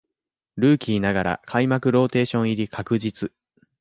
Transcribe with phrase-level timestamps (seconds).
[0.55, 3.31] ルーキーながら開幕ローテーション入り確実